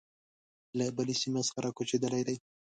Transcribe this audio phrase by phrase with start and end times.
[0.77, 2.35] له بلې سیمې څخه را کوچېدلي دي.